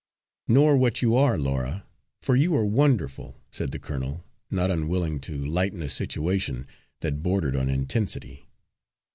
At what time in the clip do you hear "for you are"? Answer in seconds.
2.23-2.65